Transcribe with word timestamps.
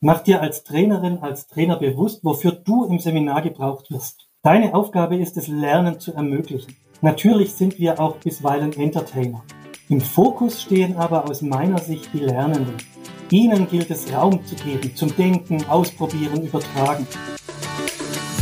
Mach 0.00 0.20
dir 0.20 0.40
als 0.40 0.62
Trainerin, 0.62 1.18
als 1.22 1.48
Trainer 1.48 1.76
bewusst, 1.76 2.22
wofür 2.22 2.52
du 2.52 2.84
im 2.84 3.00
Seminar 3.00 3.42
gebraucht 3.42 3.90
wirst. 3.90 4.28
Deine 4.44 4.72
Aufgabe 4.72 5.16
ist 5.16 5.36
es, 5.36 5.48
Lernen 5.48 5.98
zu 5.98 6.14
ermöglichen. 6.14 6.76
Natürlich 7.00 7.52
sind 7.54 7.80
wir 7.80 7.98
auch 7.98 8.14
bisweilen 8.18 8.72
Entertainer. 8.74 9.42
Im 9.88 10.00
Fokus 10.00 10.62
stehen 10.62 10.96
aber 10.96 11.28
aus 11.28 11.42
meiner 11.42 11.80
Sicht 11.80 12.10
die 12.12 12.20
Lernenden. 12.20 12.76
Ihnen 13.32 13.68
gilt 13.68 13.90
es 13.90 14.12
Raum 14.12 14.46
zu 14.46 14.54
geben 14.54 14.94
zum 14.94 15.16
Denken, 15.16 15.64
Ausprobieren, 15.68 16.46
Übertragen. 16.46 17.04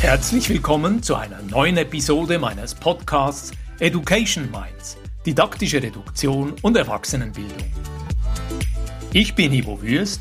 Herzlich 0.02 0.50
willkommen 0.50 1.02
zu 1.02 1.14
einer 1.14 1.40
neuen 1.40 1.78
Episode 1.78 2.38
meines 2.38 2.74
Podcasts 2.74 3.52
Education 3.80 4.50
Minds, 4.50 4.98
didaktische 5.24 5.82
Reduktion 5.82 6.52
und 6.60 6.76
Erwachsenenbildung. 6.76 7.64
Ich 9.14 9.34
bin 9.34 9.54
Ivo 9.54 9.80
Würst, 9.80 10.20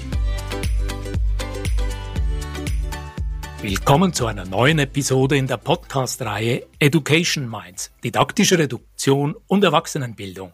Willkommen 3.63 4.11
zu 4.11 4.25
einer 4.25 4.43
neuen 4.43 4.79
Episode 4.79 5.37
in 5.37 5.45
der 5.45 5.57
Podcast-Reihe 5.57 6.65
Education 6.79 7.47
Minds, 7.47 7.91
didaktische 8.03 8.57
Reduktion 8.57 9.35
und 9.45 9.63
Erwachsenenbildung. 9.63 10.51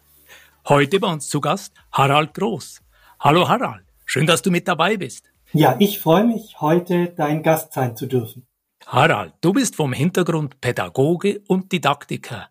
Heute 0.68 1.00
bei 1.00 1.08
uns 1.08 1.30
zu 1.30 1.40
Gast 1.40 1.74
Harald 1.94 2.34
Groß. 2.34 2.82
Hallo 3.22 3.48
Harald, 3.48 3.86
schön, 4.06 4.28
dass 4.28 4.42
du 4.42 4.52
mit 4.52 4.68
dabei 4.68 4.98
bist. 4.98 5.32
Ja, 5.54 5.78
ich 5.80 6.00
freue 6.00 6.26
mich, 6.26 6.60
heute 6.60 7.14
dein 7.16 7.44
Gast 7.44 7.72
sein 7.72 7.96
zu 7.96 8.08
dürfen. 8.08 8.46
Harald, 8.86 9.36
du 9.40 9.54
bist 9.54 9.78
vom 9.78 9.94
Hintergrund 9.94 10.60
Pädagoge 10.60 11.40
und 11.48 11.72
Didaktiker. 11.72 12.50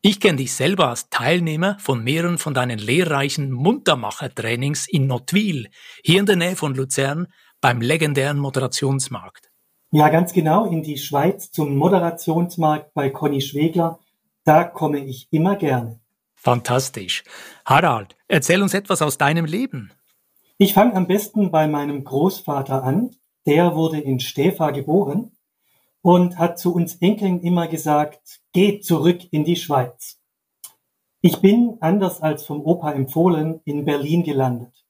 Ich 0.00 0.18
kenne 0.18 0.38
dich 0.38 0.54
selber 0.54 0.88
als 0.88 1.10
Teilnehmer 1.10 1.76
von 1.78 2.02
mehreren 2.02 2.38
von 2.38 2.54
deinen 2.54 2.78
lehrreichen 2.78 3.52
Muntermacher-Trainings 3.52 4.88
in 4.88 5.08
Notwil, 5.08 5.68
hier 6.02 6.20
in 6.20 6.26
der 6.26 6.36
Nähe 6.36 6.56
von 6.56 6.74
Luzern, 6.74 7.26
beim 7.60 7.82
legendären 7.82 8.38
Moderationsmarkt. 8.38 9.49
Ja, 9.92 10.08
ganz 10.08 10.32
genau, 10.32 10.66
in 10.66 10.84
die 10.84 10.98
Schweiz 10.98 11.50
zum 11.50 11.76
Moderationsmarkt 11.76 12.94
bei 12.94 13.10
Conny 13.10 13.40
Schwegler. 13.40 13.98
Da 14.44 14.62
komme 14.62 15.00
ich 15.00 15.26
immer 15.32 15.56
gerne. 15.56 15.98
Fantastisch. 16.36 17.24
Harald, 17.64 18.16
erzähl 18.28 18.62
uns 18.62 18.72
etwas 18.72 19.02
aus 19.02 19.18
deinem 19.18 19.46
Leben. 19.46 19.90
Ich 20.58 20.74
fange 20.74 20.94
am 20.94 21.08
besten 21.08 21.50
bei 21.50 21.66
meinem 21.66 22.04
Großvater 22.04 22.84
an. 22.84 23.16
Der 23.46 23.74
wurde 23.74 23.98
in 23.98 24.20
Stefa 24.20 24.70
geboren 24.70 25.32
und 26.02 26.38
hat 26.38 26.60
zu 26.60 26.72
uns 26.72 26.94
Enkeln 26.96 27.40
immer 27.40 27.66
gesagt, 27.66 28.42
geht 28.52 28.84
zurück 28.84 29.20
in 29.32 29.44
die 29.44 29.56
Schweiz. 29.56 30.20
Ich 31.20 31.40
bin, 31.40 31.78
anders 31.80 32.22
als 32.22 32.46
vom 32.46 32.64
Opa 32.64 32.92
empfohlen, 32.92 33.60
in 33.64 33.84
Berlin 33.84 34.22
gelandet. 34.22 34.86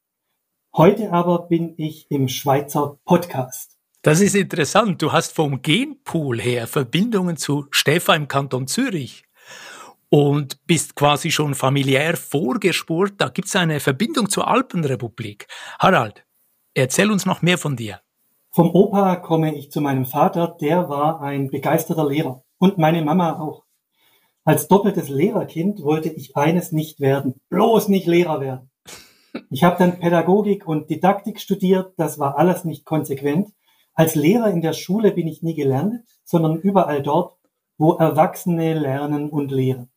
Heute 0.77 1.11
aber 1.11 1.49
bin 1.49 1.73
ich 1.79 2.11
im 2.11 2.29
Schweizer 2.29 2.99
Podcast. 3.07 3.80
Das 4.03 4.23
ist 4.23 4.35
interessant. 4.35 5.03
Du 5.03 5.13
hast 5.13 5.35
vom 5.35 5.61
Genpool 5.61 6.41
her 6.41 6.67
Verbindungen 6.67 7.37
zu 7.37 7.67
Stefan 7.71 8.23
im 8.23 8.29
Kanton 8.29 8.67
Zürich 8.67 9.25
und 10.09 10.67
bist 10.67 10.97
quasi 10.97 11.31
schon 11.31 11.55
familiär 11.55 12.17
vorgespurt. 12.17 13.13
Da 13.19 13.29
gibt 13.29 13.49
es 13.49 13.57
eine 13.57 13.79
Verbindung 13.79 14.31
zur 14.31 14.49
Alpenrepublik. 14.49 15.49
Harald, 15.79 16.25
erzähl 16.73 17.11
uns 17.11 17.27
noch 17.27 17.43
mehr 17.43 17.59
von 17.59 17.77
dir. 17.77 18.01
Vom 18.53 18.71
Opa 18.71 19.17
komme 19.17 19.55
ich 19.55 19.71
zu 19.71 19.83
meinem 19.83 20.07
Vater, 20.07 20.57
der 20.59 20.89
war 20.89 21.21
ein 21.21 21.51
begeisterter 21.51 22.09
Lehrer 22.09 22.43
und 22.57 22.79
meine 22.79 23.05
Mama 23.05 23.39
auch. 23.39 23.65
Als 24.45 24.67
doppeltes 24.67 25.11
Lehrerkind 25.11 25.83
wollte 25.83 26.09
ich 26.09 26.35
eines 26.39 26.73
nicht 26.73 27.01
werden, 27.01 27.35
bloß 27.51 27.89
nicht 27.89 28.07
Lehrer 28.07 28.41
werden. 28.41 28.71
Ich 29.51 29.63
habe 29.63 29.77
dann 29.79 30.01
Pädagogik 30.01 30.67
und 30.67 30.89
Didaktik 30.89 31.39
studiert, 31.39 31.93
das 31.99 32.19
war 32.19 32.39
alles 32.39 32.65
nicht 32.65 32.87
konsequent 32.87 33.51
als 34.01 34.15
Lehrer 34.15 34.51
in 34.51 34.63
der 34.63 34.73
Schule 34.73 35.13
bin 35.13 35.29
ich 35.29 35.43
nie 35.43 35.55
gelernt, 35.55 36.01
sondern 36.25 36.57
überall 36.57 37.03
dort, 37.03 37.37
wo 37.77 37.93
Erwachsene 37.97 38.73
lernen 38.73 39.29
und 39.29 39.51
lehren. 39.51 39.91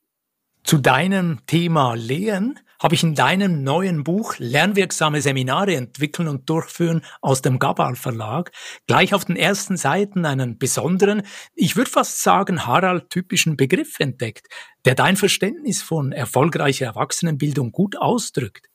Zu 0.66 0.78
deinem 0.78 1.40
Thema 1.46 1.94
Lehren 1.94 2.60
habe 2.82 2.96
ich 2.96 3.04
in 3.04 3.16
deinem 3.16 3.64
neuen 3.64 4.04
Buch 4.04 4.36
Lernwirksame 4.40 5.22
Seminare 5.22 5.76
entwickeln 5.76 6.28
und 6.28 6.50
durchführen 6.50 7.02
aus 7.22 7.42
dem 7.42 7.60
Gabal 7.60 7.96
Verlag 7.96 8.52
gleich 8.88 9.14
auf 9.14 9.24
den 9.24 9.38
ersten 9.38 9.78
Seiten 9.78 10.26
einen 10.26 10.58
besonderen, 10.58 11.22
ich 11.56 11.78
würde 11.78 11.90
fast 11.90 12.22
sagen 12.22 12.66
Harald-typischen 12.66 13.56
Begriff 13.56 14.02
entdeckt, 14.02 14.48
der 14.84 14.96
dein 14.96 15.16
Verständnis 15.16 15.82
von 15.82 16.12
erfolgreicher 16.12 16.88
Erwachsenenbildung 16.88 17.72
gut 17.72 17.96
ausdrückt. 17.98 18.68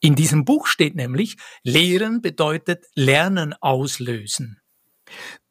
In 0.00 0.14
diesem 0.14 0.44
Buch 0.44 0.66
steht 0.66 0.94
nämlich, 0.94 1.36
Lehren 1.62 2.20
bedeutet 2.20 2.84
Lernen 2.94 3.54
auslösen. 3.54 4.60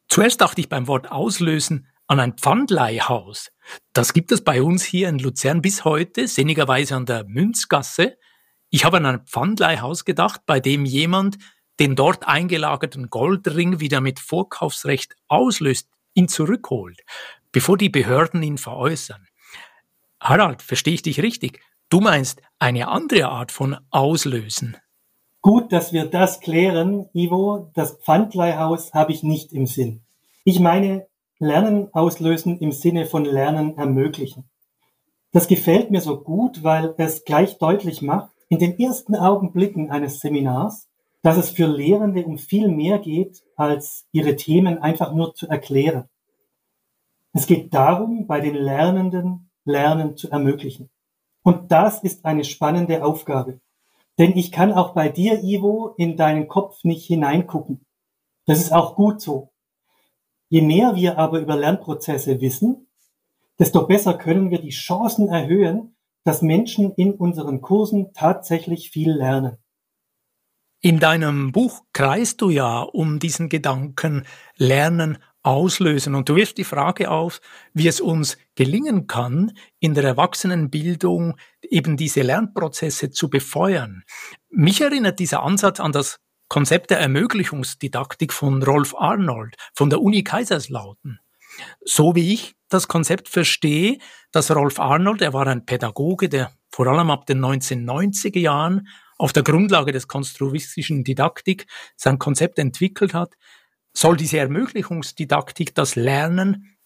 Zuerst 0.08 0.40
dachte 0.40 0.60
ich 0.60 0.68
beim 0.68 0.86
Wort 0.86 1.10
auslösen 1.10 1.88
an 2.06 2.20
ein 2.20 2.34
Pfandleihhaus. 2.34 3.50
Das 3.92 4.12
gibt 4.12 4.30
es 4.30 4.44
bei 4.44 4.62
uns 4.62 4.84
hier 4.84 5.08
in 5.08 5.18
Luzern 5.18 5.60
bis 5.60 5.84
heute, 5.84 6.28
sinnigerweise 6.28 6.94
an 6.94 7.06
der 7.06 7.24
Münzgasse. 7.24 8.16
Ich 8.70 8.84
habe 8.84 8.98
an 8.98 9.06
ein 9.06 9.26
Pfandleihhaus 9.26 10.04
gedacht, 10.04 10.42
bei 10.46 10.60
dem 10.60 10.84
jemand 10.84 11.38
den 11.80 11.96
dort 11.96 12.26
eingelagerten 12.26 13.10
Goldring 13.10 13.80
wieder 13.80 14.00
mit 14.00 14.20
Vorkaufsrecht 14.20 15.14
auslöst, 15.28 15.88
ihn 16.14 16.28
zurückholt, 16.28 17.02
bevor 17.52 17.76
die 17.76 17.90
Behörden 17.90 18.42
ihn 18.42 18.58
veräußern. 18.58 19.26
Harald, 20.20 20.62
verstehe 20.62 20.94
ich 20.94 21.02
dich 21.02 21.20
richtig? 21.20 21.60
Du 21.88 22.00
meinst 22.00 22.42
eine 22.58 22.88
andere 22.88 23.28
Art 23.28 23.52
von 23.52 23.76
Auslösen. 23.90 24.76
Gut, 25.40 25.72
dass 25.72 25.92
wir 25.92 26.06
das 26.06 26.40
klären, 26.40 27.08
Ivo. 27.12 27.70
Das 27.74 27.92
Pfandleihhaus 27.98 28.92
habe 28.92 29.12
ich 29.12 29.22
nicht 29.22 29.52
im 29.52 29.66
Sinn. 29.66 30.02
Ich 30.42 30.58
meine 30.58 31.06
Lernen 31.38 31.94
auslösen 31.94 32.58
im 32.58 32.72
Sinne 32.72 33.06
von 33.06 33.24
Lernen 33.24 33.78
ermöglichen. 33.78 34.50
Das 35.30 35.46
gefällt 35.46 35.92
mir 35.92 36.00
so 36.00 36.20
gut, 36.20 36.64
weil 36.64 36.92
es 36.98 37.24
gleich 37.24 37.58
deutlich 37.58 38.02
macht, 38.02 38.32
in 38.48 38.58
den 38.58 38.80
ersten 38.80 39.14
Augenblicken 39.14 39.92
eines 39.92 40.18
Seminars, 40.18 40.88
dass 41.22 41.36
es 41.36 41.50
für 41.50 41.66
Lehrende 41.66 42.24
um 42.24 42.38
viel 42.38 42.66
mehr 42.66 42.98
geht, 42.98 43.44
als 43.54 44.06
ihre 44.10 44.34
Themen 44.34 44.78
einfach 44.78 45.12
nur 45.12 45.34
zu 45.36 45.46
erklären. 45.46 46.08
Es 47.32 47.46
geht 47.46 47.72
darum, 47.72 48.26
bei 48.26 48.40
den 48.40 48.56
Lernenden 48.56 49.50
Lernen 49.64 50.16
zu 50.16 50.30
ermöglichen. 50.30 50.90
Und 51.46 51.70
das 51.70 52.02
ist 52.02 52.24
eine 52.24 52.42
spannende 52.42 53.04
Aufgabe. 53.04 53.60
Denn 54.18 54.36
ich 54.36 54.50
kann 54.50 54.72
auch 54.72 54.94
bei 54.94 55.08
dir, 55.08 55.44
Ivo, 55.44 55.94
in 55.96 56.16
deinen 56.16 56.48
Kopf 56.48 56.82
nicht 56.82 57.06
hineingucken. 57.06 57.86
Das 58.46 58.58
ist 58.58 58.72
auch 58.72 58.96
gut 58.96 59.20
so. 59.20 59.52
Je 60.48 60.60
mehr 60.60 60.96
wir 60.96 61.18
aber 61.18 61.38
über 61.38 61.54
Lernprozesse 61.54 62.40
wissen, 62.40 62.88
desto 63.60 63.86
besser 63.86 64.14
können 64.14 64.50
wir 64.50 64.60
die 64.60 64.70
Chancen 64.70 65.28
erhöhen, 65.28 65.94
dass 66.24 66.42
Menschen 66.42 66.92
in 66.94 67.12
unseren 67.14 67.60
Kursen 67.60 68.12
tatsächlich 68.12 68.90
viel 68.90 69.12
lernen. 69.12 69.56
In 70.80 70.98
deinem 70.98 71.52
Buch 71.52 71.82
kreist 71.92 72.40
du 72.40 72.50
ja 72.50 72.80
um 72.80 73.20
diesen 73.20 73.48
Gedanken 73.48 74.26
Lernen 74.56 75.18
auslösen. 75.46 76.14
Und 76.14 76.28
du 76.28 76.34
wirfst 76.34 76.58
die 76.58 76.64
Frage 76.64 77.10
auf, 77.10 77.40
wie 77.72 77.86
es 77.86 78.00
uns 78.00 78.36
gelingen 78.56 79.06
kann, 79.06 79.52
in 79.78 79.94
der 79.94 80.04
Erwachsenenbildung 80.04 81.36
eben 81.62 81.96
diese 81.96 82.22
Lernprozesse 82.22 83.10
zu 83.10 83.30
befeuern. 83.30 84.02
Mich 84.50 84.80
erinnert 84.80 85.20
dieser 85.20 85.42
Ansatz 85.42 85.78
an 85.78 85.92
das 85.92 86.18
Konzept 86.48 86.90
der 86.90 86.98
Ermöglichungsdidaktik 86.98 88.32
von 88.32 88.62
Rolf 88.62 88.94
Arnold 88.96 89.54
von 89.74 89.88
der 89.88 90.00
Uni 90.00 90.24
Kaiserslautern. 90.24 91.20
So 91.84 92.14
wie 92.14 92.34
ich 92.34 92.56
das 92.68 92.88
Konzept 92.88 93.28
verstehe, 93.28 93.98
dass 94.32 94.54
Rolf 94.54 94.80
Arnold, 94.80 95.22
er 95.22 95.32
war 95.32 95.46
ein 95.46 95.64
Pädagoge, 95.64 96.28
der 96.28 96.52
vor 96.70 96.88
allem 96.88 97.10
ab 97.10 97.26
den 97.26 97.38
1990er 97.38 98.40
Jahren 98.40 98.88
auf 99.16 99.32
der 99.32 99.44
Grundlage 99.44 99.92
des 99.92 100.08
konstruistischen 100.08 101.04
Didaktik 101.04 101.66
sein 101.96 102.18
Konzept 102.18 102.58
entwickelt 102.58 103.14
hat, 103.14 103.34
soll 103.96 104.16
diese 104.16 104.38
Ermöglichungsdidaktik 104.38 105.74
das 105.74 105.96
Lernen 105.96 106.76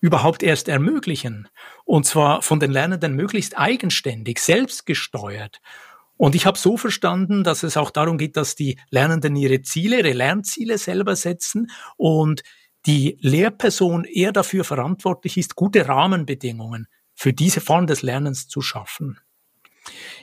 überhaupt 0.00 0.42
erst 0.42 0.68
ermöglichen. 0.68 1.48
Und 1.84 2.06
zwar 2.06 2.42
von 2.42 2.60
den 2.60 2.70
Lernenden 2.70 3.14
möglichst 3.14 3.58
eigenständig, 3.58 4.38
selbstgesteuert. 4.38 5.60
Und 6.16 6.34
ich 6.34 6.46
habe 6.46 6.58
so 6.58 6.76
verstanden, 6.76 7.42
dass 7.42 7.62
es 7.64 7.76
auch 7.76 7.90
darum 7.90 8.16
geht, 8.16 8.36
dass 8.36 8.54
die 8.54 8.78
Lernenden 8.90 9.34
ihre 9.34 9.62
Ziele, 9.62 9.98
ihre 9.98 10.12
Lernziele 10.12 10.78
selber 10.78 11.16
setzen 11.16 11.70
und 11.96 12.42
die 12.86 13.16
Lehrperson 13.20 14.04
eher 14.04 14.32
dafür 14.32 14.64
verantwortlich 14.64 15.36
ist, 15.36 15.56
gute 15.56 15.88
Rahmenbedingungen 15.88 16.86
für 17.14 17.32
diese 17.32 17.60
Form 17.60 17.86
des 17.86 18.02
Lernens 18.02 18.48
zu 18.48 18.60
schaffen. 18.60 19.18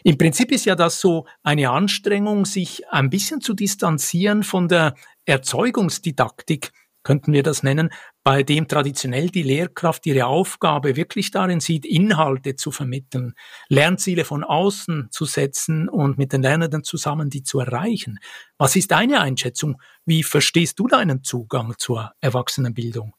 Im 0.03 0.17
Prinzip 0.17 0.51
ist 0.51 0.65
ja 0.65 0.75
das 0.75 0.99
so 0.99 1.25
eine 1.43 1.69
Anstrengung, 1.69 2.45
sich 2.45 2.87
ein 2.89 3.09
bisschen 3.09 3.41
zu 3.41 3.53
distanzieren 3.53 4.43
von 4.43 4.67
der 4.67 4.95
Erzeugungsdidaktik, 5.25 6.71
könnten 7.03 7.33
wir 7.33 7.43
das 7.43 7.63
nennen, 7.63 7.89
bei 8.23 8.43
dem 8.43 8.67
traditionell 8.67 9.29
die 9.29 9.43
Lehrkraft 9.43 10.05
ihre 10.05 10.27
Aufgabe 10.27 10.95
wirklich 10.95 11.31
darin 11.31 11.59
sieht, 11.59 11.85
Inhalte 11.85 12.55
zu 12.55 12.71
vermitteln, 12.71 13.33
Lernziele 13.69 14.25
von 14.25 14.43
außen 14.43 15.07
zu 15.11 15.25
setzen 15.25 15.89
und 15.89 16.17
mit 16.17 16.33
den 16.33 16.41
Lernenden 16.41 16.83
zusammen 16.83 17.29
die 17.29 17.43
zu 17.43 17.59
erreichen. 17.59 18.19
Was 18.57 18.75
ist 18.75 18.91
deine 18.91 19.21
Einschätzung? 19.21 19.81
Wie 20.05 20.23
verstehst 20.23 20.79
du 20.79 20.87
deinen 20.87 21.23
Zugang 21.23 21.73
zur 21.77 22.11
Erwachsenenbildung? 22.21 23.13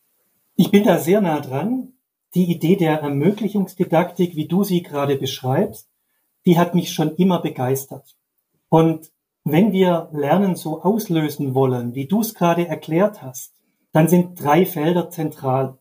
Ich 0.56 0.70
bin 0.70 0.84
da 0.84 0.98
sehr 0.98 1.20
nah 1.20 1.40
dran. 1.40 1.94
Die 2.34 2.48
Idee 2.50 2.76
der 2.76 3.00
Ermöglichungsdidaktik, 3.00 4.36
wie 4.36 4.46
du 4.46 4.62
sie 4.62 4.82
gerade 4.82 5.16
beschreibst, 5.16 5.89
die 6.46 6.58
hat 6.58 6.74
mich 6.74 6.92
schon 6.92 7.14
immer 7.16 7.40
begeistert. 7.40 8.16
Und 8.68 9.10
wenn 9.44 9.72
wir 9.72 10.10
Lernen 10.12 10.54
so 10.54 10.82
auslösen 10.82 11.54
wollen, 11.54 11.94
wie 11.94 12.06
du 12.06 12.20
es 12.20 12.34
gerade 12.34 12.68
erklärt 12.68 13.22
hast, 13.22 13.54
dann 13.92 14.08
sind 14.08 14.42
drei 14.42 14.66
Felder 14.66 15.10
zentral. 15.10 15.78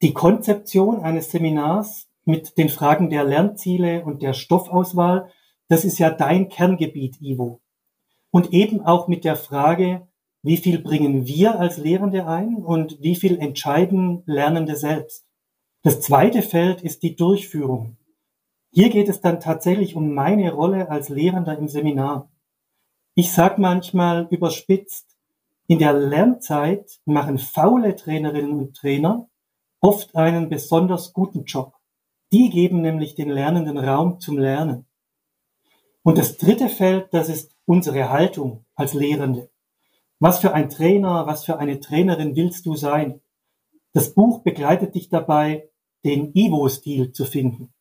Die 0.00 0.12
Konzeption 0.12 1.00
eines 1.00 1.30
Seminars 1.30 2.08
mit 2.24 2.58
den 2.58 2.68
Fragen 2.68 3.10
der 3.10 3.24
Lernziele 3.24 4.04
und 4.04 4.22
der 4.22 4.32
Stoffauswahl, 4.32 5.30
das 5.68 5.84
ist 5.84 5.98
ja 5.98 6.10
dein 6.10 6.48
Kerngebiet, 6.48 7.20
Ivo. 7.20 7.60
Und 8.30 8.52
eben 8.52 8.80
auch 8.80 9.08
mit 9.08 9.24
der 9.24 9.36
Frage, 9.36 10.08
wie 10.42 10.56
viel 10.56 10.80
bringen 10.80 11.26
wir 11.26 11.60
als 11.60 11.76
Lehrende 11.76 12.26
ein 12.26 12.56
und 12.56 12.98
wie 13.00 13.14
viel 13.14 13.38
entscheiden 13.38 14.22
Lernende 14.26 14.76
selbst. 14.76 15.24
Das 15.82 16.00
zweite 16.00 16.42
Feld 16.42 16.82
ist 16.82 17.02
die 17.02 17.14
Durchführung. 17.14 17.96
Hier 18.74 18.88
geht 18.88 19.10
es 19.10 19.20
dann 19.20 19.38
tatsächlich 19.38 19.96
um 19.96 20.14
meine 20.14 20.50
Rolle 20.50 20.88
als 20.88 21.10
Lehrender 21.10 21.58
im 21.58 21.68
Seminar. 21.68 22.30
Ich 23.14 23.30
sage 23.30 23.60
manchmal 23.60 24.26
überspitzt, 24.30 25.18
in 25.66 25.78
der 25.78 25.92
Lernzeit 25.92 26.98
machen 27.04 27.36
faule 27.36 27.94
Trainerinnen 27.96 28.58
und 28.58 28.74
Trainer 28.74 29.28
oft 29.82 30.16
einen 30.16 30.48
besonders 30.48 31.12
guten 31.12 31.44
Job. 31.44 31.74
Die 32.32 32.48
geben 32.48 32.80
nämlich 32.80 33.14
den 33.14 33.28
Lernenden 33.28 33.76
Raum 33.76 34.20
zum 34.20 34.38
Lernen. 34.38 34.86
Und 36.02 36.16
das 36.16 36.38
dritte 36.38 36.70
Feld, 36.70 37.12
das 37.12 37.28
ist 37.28 37.54
unsere 37.66 38.08
Haltung 38.08 38.64
als 38.74 38.94
Lehrende. 38.94 39.50
Was 40.18 40.38
für 40.38 40.54
ein 40.54 40.70
Trainer, 40.70 41.26
was 41.26 41.44
für 41.44 41.58
eine 41.58 41.78
Trainerin 41.78 42.36
willst 42.36 42.64
du 42.64 42.74
sein? 42.74 43.20
Das 43.92 44.14
Buch 44.14 44.42
begleitet 44.42 44.94
dich 44.94 45.10
dabei, 45.10 45.68
den 46.06 46.32
Ivo-Stil 46.34 47.12
zu 47.12 47.26
finden. 47.26 47.74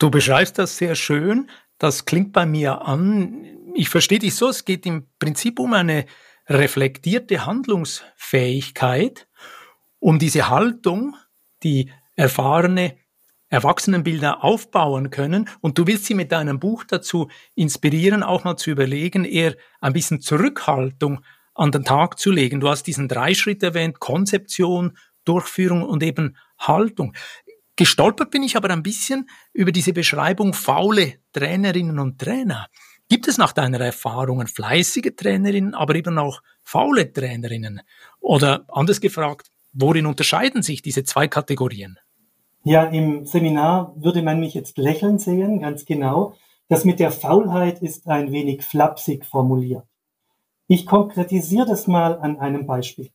Du 0.00 0.10
beschreibst 0.10 0.58
das 0.58 0.78
sehr 0.78 0.94
schön. 0.94 1.50
Das 1.76 2.06
klingt 2.06 2.32
bei 2.32 2.46
mir 2.46 2.80
an. 2.86 3.44
Ich 3.74 3.90
verstehe 3.90 4.18
dich 4.18 4.34
so, 4.34 4.48
es 4.48 4.64
geht 4.64 4.86
im 4.86 5.06
Prinzip 5.18 5.60
um 5.60 5.74
eine 5.74 6.06
reflektierte 6.48 7.44
Handlungsfähigkeit, 7.44 9.28
um 9.98 10.18
diese 10.18 10.48
Haltung, 10.48 11.16
die 11.62 11.90
erfahrene 12.16 12.96
Erwachsenenbilder 13.50 14.42
aufbauen 14.42 15.10
können. 15.10 15.50
Und 15.60 15.76
du 15.76 15.86
willst 15.86 16.06
sie 16.06 16.14
mit 16.14 16.32
deinem 16.32 16.58
Buch 16.58 16.84
dazu 16.84 17.28
inspirieren, 17.54 18.22
auch 18.22 18.42
mal 18.42 18.56
zu 18.56 18.70
überlegen, 18.70 19.26
eher 19.26 19.54
ein 19.82 19.92
bisschen 19.92 20.22
Zurückhaltung 20.22 21.20
an 21.54 21.72
den 21.72 21.84
Tag 21.84 22.18
zu 22.18 22.30
legen. 22.30 22.60
Du 22.60 22.70
hast 22.70 22.84
diesen 22.84 23.06
Dreischritt 23.06 23.62
erwähnt, 23.62 24.00
Konzeption, 24.00 24.96
Durchführung 25.26 25.82
und 25.82 26.02
eben 26.02 26.38
Haltung. 26.58 27.12
Gestolpert 27.80 28.30
bin 28.30 28.42
ich 28.42 28.58
aber 28.58 28.68
ein 28.68 28.82
bisschen 28.82 29.26
über 29.54 29.72
diese 29.72 29.94
Beschreibung 29.94 30.52
faule 30.52 31.14
Trainerinnen 31.32 31.98
und 31.98 32.18
Trainer. 32.18 32.66
Gibt 33.08 33.26
es 33.26 33.38
nach 33.38 33.54
deiner 33.54 33.80
Erfahrung 33.80 34.46
fleißige 34.46 35.16
Trainerinnen, 35.16 35.74
aber 35.74 35.94
eben 35.94 36.18
auch 36.18 36.42
faule 36.62 37.10
Trainerinnen? 37.10 37.80
Oder 38.20 38.66
anders 38.68 39.00
gefragt, 39.00 39.50
worin 39.72 40.04
unterscheiden 40.04 40.60
sich 40.62 40.82
diese 40.82 41.04
zwei 41.04 41.26
Kategorien? 41.26 41.98
Ja, 42.64 42.84
im 42.84 43.24
Seminar 43.24 43.94
würde 43.96 44.20
man 44.20 44.40
mich 44.40 44.52
jetzt 44.52 44.76
lächeln 44.76 45.18
sehen, 45.18 45.60
ganz 45.60 45.86
genau. 45.86 46.34
Das 46.68 46.84
mit 46.84 47.00
der 47.00 47.10
Faulheit 47.10 47.80
ist 47.80 48.06
ein 48.08 48.30
wenig 48.30 48.62
flapsig 48.62 49.24
formuliert. 49.24 49.86
Ich 50.66 50.84
konkretisiere 50.84 51.64
das 51.64 51.86
mal 51.86 52.18
an 52.18 52.38
einem 52.40 52.66
Beispiel. 52.66 53.08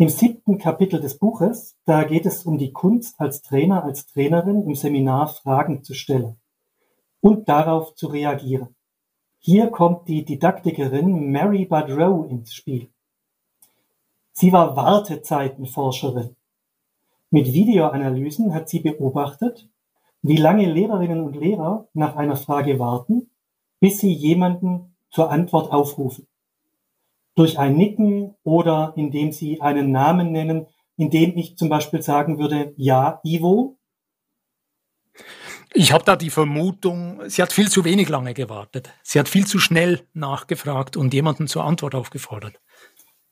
Im 0.00 0.08
siebten 0.08 0.58
Kapitel 0.58 1.00
des 1.00 1.18
Buches, 1.18 1.76
da 1.84 2.04
geht 2.04 2.24
es 2.24 2.46
um 2.46 2.56
die 2.56 2.72
Kunst 2.72 3.20
als 3.20 3.42
Trainer, 3.42 3.82
als 3.82 4.06
Trainerin 4.06 4.62
im 4.62 4.76
Seminar 4.76 5.26
Fragen 5.26 5.82
zu 5.82 5.92
stellen 5.92 6.36
und 7.20 7.48
darauf 7.48 7.96
zu 7.96 8.06
reagieren. 8.06 8.76
Hier 9.40 9.72
kommt 9.72 10.06
die 10.06 10.24
Didaktikerin 10.24 11.32
Mary 11.32 11.64
Badrow 11.64 12.30
ins 12.30 12.54
Spiel. 12.54 12.92
Sie 14.30 14.52
war 14.52 14.76
Wartezeitenforscherin. 14.76 16.36
Mit 17.30 17.52
Videoanalysen 17.52 18.54
hat 18.54 18.68
sie 18.68 18.78
beobachtet, 18.78 19.68
wie 20.22 20.36
lange 20.36 20.72
Lehrerinnen 20.72 21.24
und 21.24 21.34
Lehrer 21.34 21.88
nach 21.92 22.14
einer 22.14 22.36
Frage 22.36 22.78
warten, 22.78 23.30
bis 23.80 23.98
sie 23.98 24.12
jemanden 24.12 24.94
zur 25.10 25.32
Antwort 25.32 25.72
aufrufen. 25.72 26.28
Durch 27.38 27.56
ein 27.56 27.76
Nicken 27.76 28.34
oder 28.42 28.94
indem 28.96 29.30
sie 29.30 29.60
einen 29.60 29.92
Namen 29.92 30.32
nennen, 30.32 30.66
indem 30.96 31.38
ich 31.38 31.56
zum 31.56 31.68
Beispiel 31.68 32.02
sagen 32.02 32.40
würde, 32.40 32.74
ja, 32.76 33.20
Ivo, 33.22 33.78
ich 35.72 35.92
habe 35.92 36.02
da 36.02 36.16
die 36.16 36.30
Vermutung, 36.30 37.20
sie 37.28 37.40
hat 37.40 37.52
viel 37.52 37.70
zu 37.70 37.84
wenig 37.84 38.08
lange 38.08 38.34
gewartet. 38.34 38.92
Sie 39.04 39.20
hat 39.20 39.28
viel 39.28 39.46
zu 39.46 39.60
schnell 39.60 40.00
nachgefragt 40.14 40.96
und 40.96 41.14
jemanden 41.14 41.46
zur 41.46 41.62
Antwort 41.62 41.94
aufgefordert. 41.94 42.58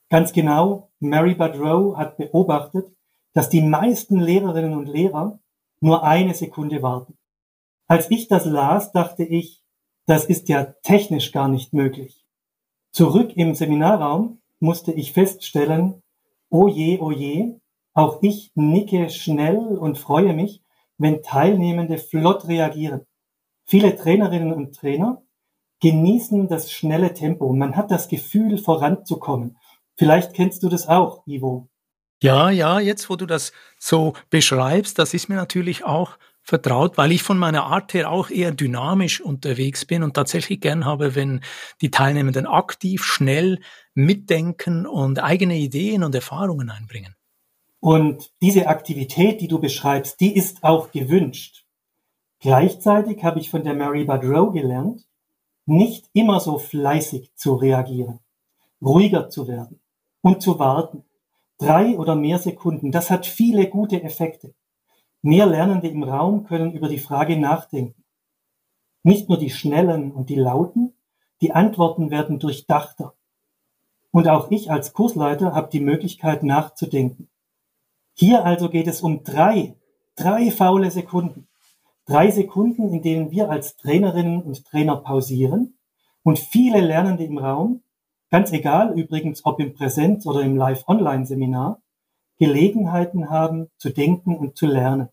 Ganz 0.09 0.31
genau, 0.31 0.89
Mary 0.99 1.35
Badrow 1.35 1.97
hat 1.97 2.15
beobachtet, 2.15 2.85
dass 3.33 3.49
die 3.49 3.61
meisten 3.61 4.21
Lehrerinnen 4.21 4.73
und 4.73 4.87
Lehrer 4.87 5.37
nur 5.81 6.05
eine 6.05 6.33
Sekunde 6.33 6.81
warten. 6.81 7.17
Als 7.87 8.09
ich 8.09 8.29
das 8.29 8.45
las, 8.45 8.93
dachte 8.93 9.25
ich, 9.25 9.65
das 10.05 10.23
ist 10.23 10.47
ja 10.47 10.63
technisch 10.81 11.33
gar 11.33 11.49
nicht 11.49 11.73
möglich. 11.73 12.16
Zurück 12.91 13.35
im 13.35 13.55
Seminarraum 13.55 14.41
musste 14.59 14.91
ich 14.91 15.13
feststellen, 15.13 16.01
oh 16.49 16.67
je, 16.67 16.99
oh 16.99 17.11
je, 17.11 17.59
auch 17.93 18.21
ich 18.21 18.51
nicke 18.55 19.09
schnell 19.09 19.57
und 19.57 19.97
freue 19.97 20.33
mich, 20.33 20.61
wenn 20.97 21.23
Teilnehmende 21.23 21.97
flott 21.97 22.47
reagieren. 22.47 23.01
Viele 23.65 23.95
Trainerinnen 23.95 24.53
und 24.53 24.75
Trainer 24.75 25.21
genießen 25.81 26.47
das 26.47 26.71
schnelle 26.71 27.13
Tempo. 27.13 27.53
Man 27.53 27.75
hat 27.75 27.91
das 27.91 28.07
Gefühl, 28.07 28.57
voranzukommen. 28.57 29.57
Vielleicht 29.95 30.33
kennst 30.33 30.63
du 30.63 30.69
das 30.69 30.87
auch, 30.87 31.25
Ivo. 31.27 31.69
Ja, 32.21 32.49
ja, 32.49 32.79
jetzt 32.79 33.09
wo 33.09 33.15
du 33.15 33.25
das 33.27 33.51
so 33.77 34.13
beschreibst, 34.29 34.97
das 34.97 35.13
ist 35.13 35.29
mir 35.29 35.35
natürlich 35.35 35.83
auch 35.83 36.17
vertraut, 36.47 36.97
weil 36.97 37.11
ich 37.11 37.23
von 37.23 37.37
meiner 37.37 37.65
Art 37.65 37.93
her 37.93 38.09
auch 38.09 38.29
eher 38.29 38.51
dynamisch 38.51 39.19
unterwegs 39.19 39.85
bin 39.85 40.01
und 40.01 40.13
tatsächlich 40.13 40.61
gern 40.61 40.85
habe, 40.85 41.13
wenn 41.13 41.41
die 41.81 41.91
Teilnehmenden 41.91 42.47
aktiv, 42.47 43.03
schnell 43.03 43.59
mitdenken 43.93 44.87
und 44.87 45.21
eigene 45.21 45.57
Ideen 45.57 46.03
und 46.03 46.15
Erfahrungen 46.15 46.69
einbringen. 46.69 47.15
Und 47.81 48.31
diese 48.41 48.67
Aktivität, 48.67 49.41
die 49.41 49.49
du 49.49 49.59
beschreibst, 49.59 50.21
die 50.21 50.35
ist 50.35 50.63
auch 50.63 50.91
gewünscht. 50.91 51.65
Gleichzeitig 52.39 53.23
habe 53.23 53.39
ich 53.39 53.49
von 53.49 53.63
der 53.63 53.73
Mary 53.73 54.05
Badrow 54.05 54.53
gelernt, 54.53 55.05
nicht 55.65 56.09
immer 56.13 56.39
so 56.39 56.57
fleißig 56.57 57.33
zu 57.35 57.55
reagieren, 57.55 58.19
ruhiger 58.81 59.29
zu 59.29 59.49
werden 59.49 59.81
und 60.21 60.41
zu 60.41 60.59
warten. 60.59 61.03
Drei 61.57 61.97
oder 61.97 62.15
mehr 62.15 62.39
Sekunden, 62.39 62.91
das 62.91 63.09
hat 63.09 63.25
viele 63.25 63.67
gute 63.67 64.01
Effekte. 64.01 64.53
Mehr 65.21 65.45
Lernende 65.45 65.87
im 65.87 66.03
Raum 66.03 66.43
können 66.45 66.73
über 66.73 66.89
die 66.89 66.99
Frage 66.99 67.37
nachdenken. 67.37 68.03
Nicht 69.03 69.29
nur 69.29 69.37
die 69.37 69.49
schnellen 69.49 70.11
und 70.11 70.29
die 70.29 70.35
lauten, 70.35 70.93
die 71.41 71.51
Antworten 71.51 72.11
werden 72.11 72.39
durchdachter. 72.39 73.13
Und 74.11 74.27
auch 74.27 74.51
ich 74.51 74.71
als 74.71 74.93
Kursleiter 74.93 75.53
habe 75.53 75.69
die 75.71 75.79
Möglichkeit 75.79 76.43
nachzudenken. 76.43 77.29
Hier 78.13 78.45
also 78.45 78.69
geht 78.69 78.87
es 78.87 79.01
um 79.01 79.23
drei, 79.23 79.75
drei 80.15 80.49
faule 80.51 80.89
Sekunden. 80.91 81.47
Drei 82.05 82.31
Sekunden, 82.31 82.93
in 82.93 83.01
denen 83.01 83.31
wir 83.31 83.49
als 83.49 83.75
Trainerinnen 83.75 84.41
und 84.41 84.65
Trainer 84.65 84.95
pausieren 84.97 85.77
und 86.23 86.39
viele 86.39 86.81
Lernende 86.81 87.25
im 87.25 87.37
Raum, 87.37 87.83
ganz 88.31 88.51
egal 88.51 88.97
übrigens 88.97 89.45
ob 89.45 89.59
im 89.59 89.73
Präsenz- 89.73 90.25
oder 90.25 90.41
im 90.41 90.55
Live-Online-Seminar, 90.55 91.81
Gelegenheiten 92.37 93.29
haben 93.29 93.67
zu 93.77 93.89
denken 93.89 94.35
und 94.35 94.57
zu 94.57 94.67
lernen. 94.67 95.09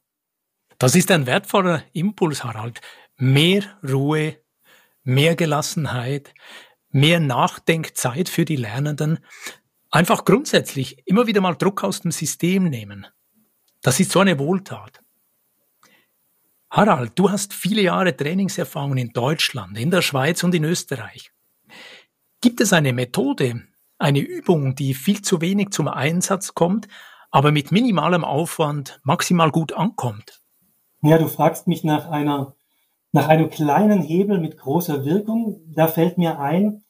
Das 0.79 0.95
ist 0.95 1.11
ein 1.11 1.27
wertvoller 1.27 1.83
Impuls, 1.93 2.45
Harald. 2.45 2.81
Mehr 3.17 3.63
Ruhe, 3.83 4.37
mehr 5.03 5.37
Gelassenheit, 5.37 6.35
mehr 6.91 7.21
Nachdenkzeit 7.21 8.29
für 8.29 8.45
die 8.45 8.57
Lernenden. 8.57 9.21
Einfach 9.91 10.25
grundsätzlich 10.25 11.07
immer 11.07 11.27
wieder 11.27 11.41
mal 11.41 11.55
Druck 11.55 11.85
aus 11.85 12.01
dem 12.01 12.11
System 12.11 12.65
nehmen. 12.65 13.07
Das 13.83 14.01
ist 14.01 14.11
so 14.11 14.21
eine 14.21 14.39
Wohltat. 14.39 15.01
Harald, 16.71 17.13
du 17.17 17.31
hast 17.31 17.55
viele 17.55 17.83
Jahre 17.83 18.17
Trainingserfahrung 18.17 18.97
in 18.97 19.11
Deutschland, 19.11 19.79
in 19.79 19.93
der 19.93 20.03
Schweiz 20.03 20.43
und 20.43 20.55
in 20.55 20.65
Österreich. 20.65 21.31
Gibt 22.41 22.61
es 22.61 22.73
eine 22.73 22.93
Methode, 22.93 23.63
eine 23.99 24.19
Übung, 24.19 24.75
die 24.75 24.95
viel 24.95 25.23
zu 25.23 25.41
wenig 25.41 25.71
zum 25.71 25.87
Einsatz 25.87 26.55
kommt, 26.55 26.89
aber 27.35 27.51
mit 27.51 27.73
minimalem 27.73 28.23
Aufwand 28.23 29.01
maximal 29.03 29.51
gut 29.51 29.73
ankommt? 29.73 30.41
Ja, 31.03 31.19
du 31.19 31.27
fragst 31.27 31.67
mich 31.67 31.83
nach 31.83 32.09
einer, 32.09 32.55
nach 33.11 33.27
einem 33.27 33.51
kleinen 33.51 34.03
Hebel 34.03 34.39
mit 34.39 34.57
großer 34.57 35.05
Wirkung. 35.05 35.61
Da 35.75 35.89
fällt 35.89 36.17
mir 36.17 36.39
ein, 36.39 36.85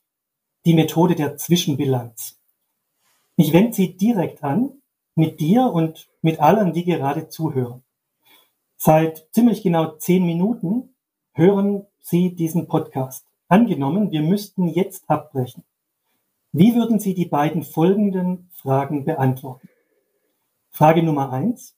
die 0.67 0.75
Methode 0.75 1.15
der 1.15 1.39
Zwischenbilanz. 1.39 2.39
Ich 3.37 3.55
wende 3.55 3.73
sie 3.73 3.97
direkt 3.97 4.45
an, 4.45 4.83
mit 5.15 5.41
dir 5.41 5.73
und 5.73 6.11
mit 6.21 6.41
allen, 6.41 6.75
die 6.75 6.85
gerade 6.85 7.29
zuhören. 7.31 7.83
Seit 8.77 9.27
ziemlich 9.33 9.63
genau 9.63 9.93
zehn 9.97 10.27
Minuten 10.27 10.95
hören 11.33 11.87
Sie 12.01 12.35
diesen 12.35 12.69
Podcast. 12.69 13.25
Angenommen, 13.49 14.11
wir 14.11 14.21
müssten 14.21 14.69
jetzt 14.69 15.09
abbrechen. 15.09 15.65
Wie 16.53 16.75
würden 16.75 16.99
Sie 16.99 17.15
die 17.15 17.25
beiden 17.25 17.63
folgenden 17.63 18.51
Fragen 18.53 19.07
beantworten? 19.07 19.71
Frage 20.77 21.05
Nummer 21.05 21.31
eins. 21.33 21.77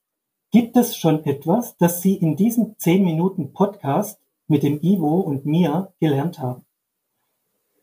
Gibt 0.51 0.75
es 0.75 0.97
schon 0.97 1.23
etwas, 1.27 1.77
das 1.77 2.01
Sie 2.01 2.15
in 2.15 2.35
diesem 2.35 2.79
zehn 2.79 3.05
Minuten 3.05 3.53
Podcast 3.53 4.19
mit 4.47 4.63
dem 4.63 4.81
Ivo 4.81 5.21
und 5.21 5.45
mir 5.45 5.93
gelernt 6.01 6.39
haben? 6.39 6.65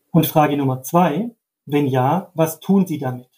Und 0.10 0.26
Frage 0.26 0.58
Nummer 0.58 0.82
zwei. 0.82 1.30
Wenn 1.66 1.86
ja, 1.86 2.32
was 2.34 2.60
tun 2.60 2.88
Sie 2.88 2.98
damit? 2.98 3.30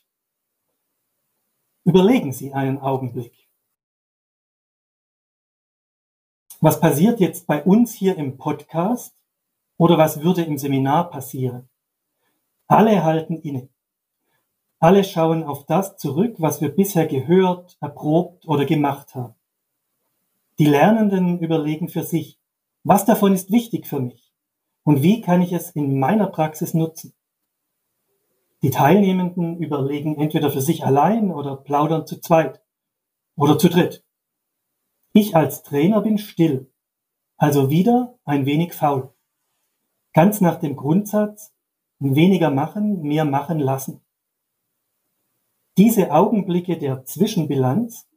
Überlegen 1.84 2.32
Sie 2.32 2.54
einen 2.54 2.80
Augenblick. 2.80 3.34
Was 6.62 6.80
passiert 6.80 7.20
jetzt 7.20 7.46
bei 7.46 7.62
uns 7.62 7.94
hier 7.94 8.16
im 8.16 8.38
Podcast 8.38 9.22
oder 9.76 9.98
was 9.98 10.22
würde 10.22 10.44
im 10.44 10.58
Seminar 10.58 11.10
passieren? 11.10 11.68
Alle 12.68 13.04
halten 13.04 13.36
inne. 13.42 13.68
Alle 14.86 15.04
schauen 15.04 15.44
auf 15.44 15.66
das 15.66 15.98
zurück, 15.98 16.36
was 16.38 16.62
wir 16.62 16.70
bisher 16.70 17.08
gehört, 17.08 17.76
erprobt 17.82 18.48
oder 18.48 18.66
gemacht 18.66 19.16
haben. 19.16 19.34
Die 20.60 20.68
Lernenden 20.68 21.40
überlegen 21.40 21.90
für 21.90 22.04
sich, 22.04 22.40
was 22.84 23.04
davon 23.04 23.34
ist 23.34 23.50
wichtig 23.50 23.88
für 23.88 24.00
mich 24.00 24.32
und 24.84 25.02
wie 25.02 25.22
kann 25.22 25.42
ich 25.42 25.54
es 25.54 25.72
in 25.72 25.98
meiner 25.98 26.28
Praxis 26.28 26.76
nutzen. 26.76 27.16
Die 28.62 28.70
Teilnehmenden 28.70 29.58
überlegen 29.58 30.20
entweder 30.20 30.52
für 30.52 30.62
sich 30.62 30.86
allein 30.86 31.32
oder 31.32 31.56
plaudern 31.56 32.06
zu 32.06 32.22
zweit 32.22 32.62
oder 33.36 33.58
zu 33.58 33.70
dritt. 33.70 34.06
Ich 35.14 35.36
als 35.36 35.64
Trainer 35.64 36.02
bin 36.02 36.20
still, 36.20 36.72
also 37.38 37.72
wieder 37.72 38.20
ein 38.24 38.46
wenig 38.46 38.74
faul. 38.74 39.16
Ganz 40.14 40.42
nach 40.42 40.60
dem 40.60 40.76
Grundsatz, 40.76 41.56
weniger 41.98 42.52
machen, 42.52 43.02
mehr 43.02 43.26
machen 43.26 43.58
lassen. 43.58 44.05
Diese 45.78 46.12
Augenblicke 46.12 46.78
der 46.78 47.06
Zwischenbilanz, 47.06 48.08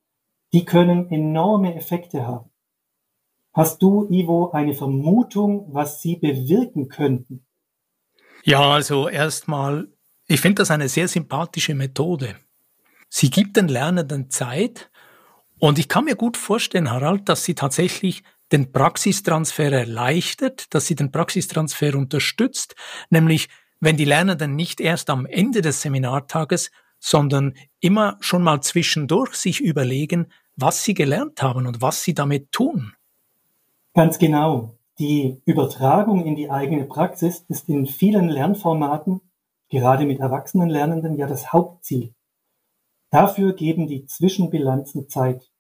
die 0.53 0.65
können 0.65 1.11
enorme 1.11 1.75
Effekte 1.75 2.27
haben. 2.27 2.51
Hast 3.53 3.83
du, 3.83 4.09
Ivo, 4.11 4.51
eine 4.53 4.75
Vermutung, 4.75 5.67
was 5.73 6.01
sie 6.01 6.17
bewirken 6.17 6.89
könnten? 6.89 7.45
Ja, 8.45 8.61
also 8.71 9.09
erstmal, 9.09 9.89
ich 10.27 10.41
finde 10.41 10.63
das 10.63 10.71
eine 10.71 10.89
sehr 10.89 11.09
sympathische 11.09 11.75
Methode. 11.75 12.37
Sie 13.09 13.31
gibt 13.31 13.57
den 13.57 13.69
Lernenden 13.69 14.31
Zeit, 14.31 14.91
und 15.59 15.79
ich 15.79 15.89
kann 15.89 16.05
mir 16.05 16.15
gut 16.15 16.37
vorstellen, 16.37 16.91
Harald, 16.91 17.29
dass 17.29 17.45
sie 17.45 17.55
tatsächlich 17.55 18.23
den 18.53 18.71
Praxistransfer 18.73 19.73
erleichtert, 19.73 20.73
dass 20.73 20.87
sie 20.87 20.95
den 20.95 21.11
Praxistransfer 21.11 21.97
unterstützt, 21.97 22.77
nämlich 23.11 23.49
wenn 23.81 23.97
die 23.97 24.05
Lernenden 24.05 24.57
nicht 24.57 24.81
erst 24.81 25.11
am 25.11 25.27
Ende 25.27 25.61
des 25.61 25.83
Seminartages, 25.83 26.71
sondern 26.99 27.55
immer 27.81 28.17
schon 28.21 28.43
mal 28.43 28.61
zwischendurch 28.61 29.35
sich 29.35 29.61
überlegen, 29.61 30.33
was 30.57 30.85
sie 30.85 30.95
gelernt 30.95 31.43
haben 31.43 31.67
und 31.67 31.81
was 31.81 32.03
sie 32.03 32.15
damit 32.15 32.53
tun. 32.53 32.95
Ganz 33.95 34.19
genau. 34.19 34.75
Die 34.99 35.41
Übertragung 35.45 36.25
in 36.25 36.35
die 36.35 36.51
eigene 36.51 36.85
Praxis 36.85 37.45
ist 37.49 37.69
in 37.69 37.87
vielen 37.87 38.29
Lernformaten, 38.29 39.21
gerade 39.69 40.07
mit 40.07 40.19
erwachsenen 40.19 40.69
Lernenden, 40.69 41.17
ja 41.17 41.29
das 41.29 41.53
Hauptziel. 41.53 42.15
Dafür 43.11 43.55
geben 43.55 43.87
die 43.87 44.07
Zwischenbilanzen 44.07 45.09
Zeit. 45.09 45.51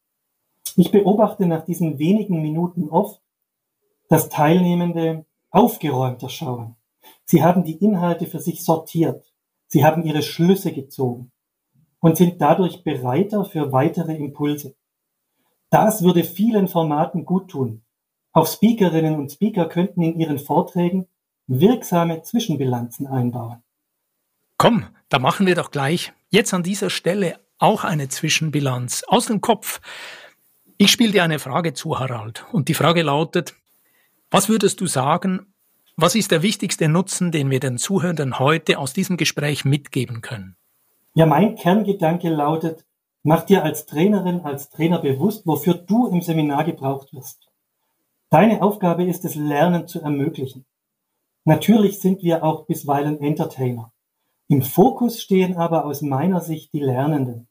Ich 0.77 0.91
beobachte 0.91 1.47
nach 1.47 1.65
diesen 1.65 1.99
wenigen 1.99 2.43
Minuten 2.43 2.89
oft, 2.89 3.21
dass 4.09 4.29
Teilnehmende 4.29 5.25
aufgeräumter 5.51 6.29
schauen. 6.29 6.77
Sie 7.25 7.43
haben 7.43 7.65
die 7.65 7.83
Inhalte 7.83 8.27
für 8.27 8.41
sich 8.41 8.65
sortiert. 8.65 9.28
Sie 9.69 9.85
haben 9.85 10.03
ihre 10.03 10.23
Schlüsse 10.23 10.73
gezogen 10.73 11.31
und 12.01 12.17
sind 12.17 12.41
dadurch 12.41 12.83
bereiter 12.83 13.45
für 13.45 13.73
weitere 13.73 14.17
Impulse. 14.17 14.75
Das 15.71 16.03
würde 16.03 16.25
vielen 16.25 16.69
Formaten 16.69 17.25
gut 17.25 17.51
tun. 17.51 17.83
Auch 18.33 18.47
Speakerinnen 18.47 19.17
und 19.17 19.31
Speaker 19.31 19.67
könnten 19.67 20.03
in 20.03 20.19
ihren 20.19 20.39
Vorträgen 20.39 21.07
wirksame 21.47 22.23
Zwischenbilanzen 22.23 23.07
einbauen. 23.07 23.63
Komm, 24.57 24.87
da 25.09 25.19
machen 25.19 25.47
wir 25.47 25.55
doch 25.55 25.71
gleich 25.71 26.13
jetzt 26.31 26.53
an 26.55 26.63
dieser 26.63 26.91
Stelle 26.91 27.39
auch 27.59 27.85
eine 27.85 28.09
Zwischenbilanz 28.09 29.05
aus 29.07 29.27
dem 29.27 29.41
Kopf. 29.41 29.81
Ich 30.79 30.91
spiele 30.91 31.13
dir 31.13 31.25
eine 31.25 31.39
Frage 31.39 31.75
zu, 31.75 31.99
Harald. 31.99 32.47
Und 32.53 32.69
die 32.69 32.75
Frage 32.75 33.03
lautet, 33.03 33.55
was 34.31 34.49
würdest 34.49 34.81
du 34.81 34.87
sagen, 34.87 35.53
was 36.01 36.15
ist 36.15 36.31
der 36.31 36.43
wichtigste 36.43 36.89
Nutzen, 36.89 37.33
den 37.33 37.51
wir 37.51 37.59
den 37.59 37.77
Zuhörern 37.77 38.39
heute 38.39 38.79
aus 38.79 38.93
diesem 38.93 39.17
Gespräch 39.17 39.65
mitgeben 39.65 40.21
können? 40.21 40.57
Ja, 41.15 41.27
mein 41.27 41.57
Kerngedanke 41.57 42.29
lautet, 42.29 42.87
mach 43.25 43.43
dir 43.43 43.65
als 43.65 43.85
Trainerin, 43.87 44.43
als 44.43 44.71
Trainer 44.71 45.01
bewusst, 45.01 45.45
wofür 45.45 45.75
du 45.75 46.07
im 46.07 46.23
Seminar 46.23 46.63
gebraucht 46.63 47.13
wirst. 47.13 47.49
Deine 48.31 48.63
Aufgabe 48.63 49.05
ist 49.05 49.25
es, 49.25 49.35
Lernen 49.35 49.89
zu 49.89 50.01
ermöglichen. 50.01 50.67
Natürlich 51.45 51.99
sind 51.99 52.23
wir 52.23 52.45
auch 52.45 52.67
bisweilen 52.67 53.21
Entertainer. 53.21 53.93
Im 54.47 54.63
Fokus 54.63 55.21
stehen 55.21 55.57
aber 55.57 55.85
aus 55.85 56.01
meiner 56.01 56.41
Sicht 56.41 56.73
die 56.73 56.81
Lernenden. 56.81 57.49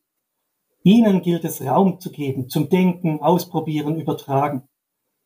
Ihnen 0.83 1.21
gilt 1.21 1.43
es 1.43 1.61
Raum 1.61 1.99
zu 1.99 2.11
geben, 2.11 2.47
zum 2.47 2.69
Denken, 2.69 3.19
Ausprobieren, 3.19 3.99
Übertragen. 3.99 4.69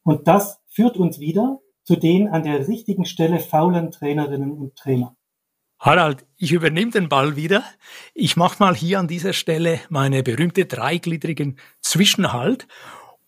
Und 0.01 0.28
das 0.28 0.60
führt 0.66 0.98
uns 0.98 1.20
wieder 1.20 1.60
zu 1.84 1.96
den 1.96 2.28
an 2.28 2.44
der 2.44 2.68
richtigen 2.68 3.06
Stelle 3.06 3.40
faulen 3.40 3.92
Trainerinnen 3.92 4.52
und 4.52 4.76
Trainer. 4.76 5.16
Harald, 5.80 6.26
ich 6.38 6.52
übernehme 6.52 6.92
den 6.92 7.10
Ball 7.10 7.36
wieder. 7.36 7.64
Ich 8.14 8.38
mache 8.38 8.58
mal 8.60 8.76
hier 8.76 9.00
an 9.00 9.08
dieser 9.08 9.34
Stelle 9.34 9.80
meine 9.90 10.22
berühmte 10.22 10.66
dreigliedrigen 10.66 11.58
Zwischenhalt. 11.82 12.68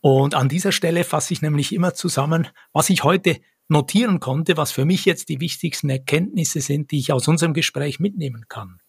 Und 0.01 0.35
an 0.35 0.49
dieser 0.49 0.71
Stelle 0.71 1.03
fasse 1.03 1.33
ich 1.33 1.41
nämlich 1.41 1.73
immer 1.73 1.95
zusammen, 1.95 2.47
was 2.71 2.91
ich 2.91 3.03
heute 3.03 3.39
notieren 3.69 4.19
konnte, 4.19 4.55
was 4.55 4.71
für 4.71 4.85
mich 4.85 5.05
jetzt 5.05 5.29
die 5.29 5.39
wichtigsten 5.39 5.89
Erkenntnisse 5.89 6.61
sind, 6.61 6.91
die 6.91 6.99
ich 6.99 7.11
aus 7.11 7.27
unserem 7.27 7.53
Gespräch 7.53 7.99
mitnehmen 7.99 8.45
kann. 8.49 8.79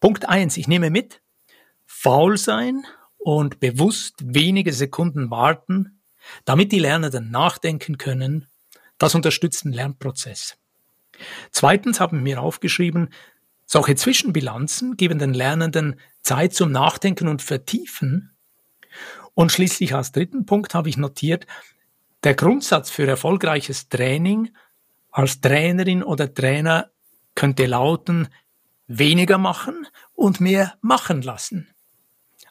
Punkt 0.00 0.28
eins: 0.28 0.56
Ich 0.56 0.66
nehme 0.66 0.90
mit, 0.90 1.22
faul 1.84 2.36
sein 2.36 2.84
und 3.16 3.60
bewusst 3.60 4.14
wenige 4.24 4.72
Sekunden 4.72 5.30
warten, 5.30 6.02
damit 6.44 6.72
die 6.72 6.80
Lernenden 6.80 7.30
nachdenken 7.30 7.96
können, 7.96 8.48
das 8.98 9.14
unterstützt 9.14 9.64
den 9.64 9.72
Lernprozess. 9.72 10.56
Zweitens 11.50 12.00
haben 12.00 12.24
wir 12.24 12.42
aufgeschrieben, 12.42 13.08
solche 13.64 13.96
Zwischenbilanzen 13.96 14.96
geben 14.96 15.18
den 15.18 15.34
Lernenden 15.34 15.98
Zeit 16.22 16.54
zum 16.54 16.70
Nachdenken 16.70 17.28
und 17.28 17.42
Vertiefen. 17.42 18.36
Und 19.34 19.52
schließlich 19.52 19.94
als 19.94 20.12
dritten 20.12 20.46
Punkt 20.46 20.74
habe 20.74 20.88
ich 20.88 20.96
notiert, 20.96 21.46
der 22.22 22.34
Grundsatz 22.34 22.90
für 22.90 23.06
erfolgreiches 23.06 23.88
Training 23.88 24.50
als 25.10 25.40
Trainerin 25.40 26.02
oder 26.02 26.32
Trainer 26.32 26.90
könnte 27.34 27.66
lauten, 27.66 28.28
weniger 28.86 29.38
machen 29.38 29.86
und 30.14 30.40
mehr 30.40 30.74
machen 30.80 31.22
lassen. 31.22 31.68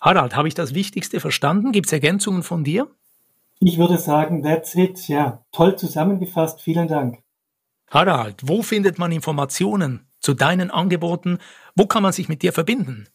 Harald, 0.01 0.35
habe 0.35 0.47
ich 0.47 0.53
das 0.53 0.73
Wichtigste 0.73 1.19
verstanden? 1.19 1.71
Gibt 1.71 1.87
es 1.87 1.93
Ergänzungen 1.93 2.43
von 2.43 2.63
dir? 2.63 2.89
Ich 3.67 3.79
würde 3.79 3.98
sagen, 3.98 4.43
that's 4.43 4.75
it. 4.75 5.07
Ja, 5.07 5.43
toll 5.51 5.75
zusammengefasst. 5.75 6.62
Vielen 6.62 6.88
Dank. 6.88 7.24
Harald, 7.89 8.48
wo 8.48 8.62
findet 8.62 9.00
man 9.00 9.12
Informationen 9.12 10.07
zu 10.19 10.36
deinen 10.36 10.69
Angeboten? 10.69 11.39
Wo 11.75 11.88
kann 11.88 12.03
man 12.03 12.13
sich 12.13 12.29
mit 12.29 12.43
dir 12.43 12.53
verbinden? 12.53 13.07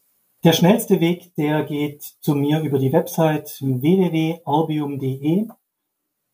Der 0.43 0.51
schnellste 0.51 0.99
Weg, 0.99 1.33
der 1.35 1.63
geht 1.63 2.03
zu 2.03 2.35
mir 2.35 2.59
über 2.59 2.79
die 2.79 2.91
Website 2.91 3.61
www.orbium.de, 3.61 5.47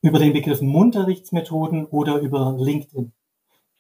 über 0.01 0.17
den 0.17 0.33
Begriff 0.33 0.61
Munterrichtsmethoden 0.61 1.85
oder 1.85 2.17
über 2.17 2.55
LinkedIn. 2.57 3.13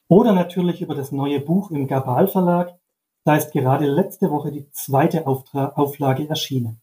Oder 0.07 0.33
natürlich 0.33 0.83
über 0.83 0.93
das 0.93 1.11
neue 1.11 1.39
Buch 1.39 1.71
im 1.71 1.87
Gabal 1.87 2.27
Verlag, 2.27 2.77
Da 3.25 3.37
ist 3.37 3.53
gerade 3.53 3.87
letzte 3.87 4.29
Woche 4.29 4.51
die 4.51 4.69
zweite 4.69 5.25
Auftra 5.25 5.69
Auflage 5.69 6.29
erschienen. 6.29 6.79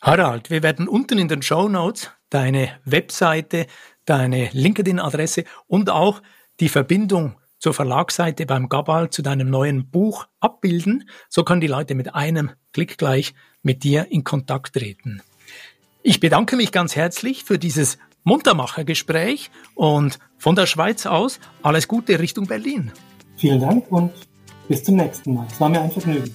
Harald, 0.00 0.50
wir 0.50 0.62
werden 0.62 0.86
unten 0.86 1.18
in 1.18 1.28
den 1.28 1.42
Show 1.42 1.68
Notes 1.68 2.10
deine 2.30 2.70
Webseite, 2.84 3.66
deine 4.04 4.48
LinkedIn-Adresse 4.52 5.44
und 5.66 5.90
auch 5.90 6.22
die 6.60 6.68
Verbindung 6.68 7.36
zur 7.58 7.74
Verlagsseite 7.74 8.46
beim 8.46 8.68
Gabal 8.68 9.10
zu 9.10 9.22
deinem 9.22 9.50
neuen 9.50 9.90
Buch 9.90 10.28
abbilden. 10.38 11.08
So 11.28 11.42
können 11.42 11.60
die 11.60 11.66
Leute 11.66 11.96
mit 11.96 12.14
einem 12.14 12.52
Klick 12.72 12.96
gleich 12.96 13.34
mit 13.62 13.82
dir 13.82 14.06
in 14.10 14.22
Kontakt 14.22 14.74
treten. 14.74 15.20
Ich 16.02 16.20
bedanke 16.20 16.54
mich 16.54 16.70
ganz 16.70 16.94
herzlich 16.94 17.42
für 17.42 17.58
dieses 17.58 17.98
Muntermacher-Gespräch 18.22 19.50
und 19.74 20.20
von 20.36 20.54
der 20.54 20.66
Schweiz 20.66 21.06
aus 21.06 21.40
alles 21.62 21.88
Gute 21.88 22.20
Richtung 22.20 22.46
Berlin. 22.46 22.92
Vielen 23.36 23.60
Dank 23.60 23.90
und 23.90 24.12
bis 24.68 24.84
zum 24.84 24.96
nächsten 24.96 25.34
Mal. 25.34 25.46
Es 25.50 25.60
war 25.60 25.68
mir 25.68 25.80
ein 25.80 25.90
Vergnügen. 25.90 26.34